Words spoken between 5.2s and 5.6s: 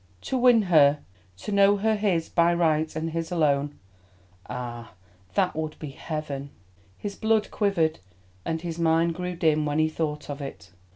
that